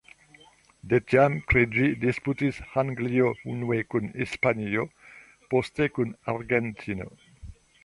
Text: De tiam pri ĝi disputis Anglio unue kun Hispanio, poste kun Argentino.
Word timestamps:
De 0.93 0.99
tiam 1.11 1.35
pri 1.51 1.61
ĝi 1.75 1.89
disputis 2.05 2.57
Anglio 2.83 3.29
unue 3.53 3.79
kun 3.93 4.09
Hispanio, 4.23 4.89
poste 5.55 5.91
kun 5.99 6.19
Argentino. 6.37 7.11